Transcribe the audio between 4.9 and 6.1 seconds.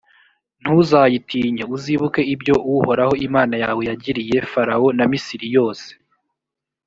na misiri yose,